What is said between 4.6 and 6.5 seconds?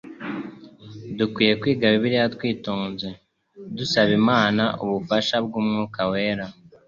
ubufasha bw'Umwuka Wera